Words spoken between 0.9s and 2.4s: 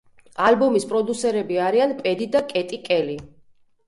პროდიუსერები არიან პედი